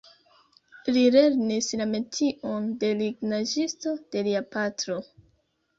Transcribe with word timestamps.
Li 0.95 1.03
lernis 1.15 1.67
la 1.83 1.87
metion 1.91 2.67
de 2.85 2.91
lignaĵisto 3.05 3.95
de 4.17 4.27
lia 4.31 4.45
patro. 4.57 4.99